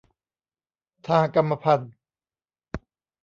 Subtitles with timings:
[1.07, 1.93] ทางกรรมพันธุ์